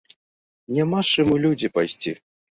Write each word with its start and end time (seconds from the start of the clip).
Няма 0.77 1.01
з 1.09 1.25
чым 1.25 1.33
у 1.35 1.37
людзі 1.43 1.71
пайсці. 1.75 2.15